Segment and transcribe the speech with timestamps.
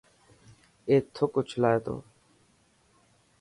[0.87, 1.95] اي ٿڪ اوڇلائي تو.